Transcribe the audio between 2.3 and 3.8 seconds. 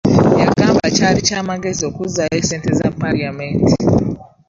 ssente za paalamenti.